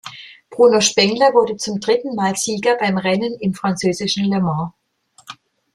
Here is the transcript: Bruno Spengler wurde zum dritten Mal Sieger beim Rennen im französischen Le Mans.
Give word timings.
Bruno 0.49 0.79
Spengler 0.81 1.31
wurde 1.35 1.57
zum 1.57 1.79
dritten 1.79 2.15
Mal 2.15 2.35
Sieger 2.35 2.75
beim 2.75 2.97
Rennen 2.97 3.35
im 3.39 3.53
französischen 3.53 4.25
Le 4.31 4.39
Mans. 4.41 4.71